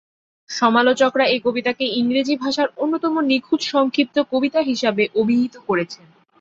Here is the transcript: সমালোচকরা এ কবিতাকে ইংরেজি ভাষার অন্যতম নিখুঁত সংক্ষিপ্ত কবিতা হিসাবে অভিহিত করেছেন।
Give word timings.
সমালোচকরা 0.49 1.25
এ 1.27 1.37
কবিতাকে 1.39 1.85
ইংরেজি 1.99 2.35
ভাষার 2.35 2.67
অন্যতম 2.77 3.13
নিখুঁত 3.29 3.61
সংক্ষিপ্ত 3.71 4.15
কবিতা 4.31 4.59
হিসাবে 4.61 5.03
অভিহিত 5.15 5.55
করেছেন। 5.67 6.05